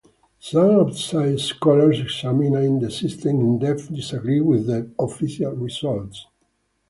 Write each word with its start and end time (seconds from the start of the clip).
Some 0.39 0.71
outside 0.71 1.39
scholars 1.41 1.99
examining 1.99 2.79
the 2.79 2.89
system 2.89 3.39
in 3.39 3.59
depth 3.59 3.93
disagree 3.93 4.41
with 4.41 4.65
the 4.65 4.89
"official" 4.97 5.51
results. 5.51 6.25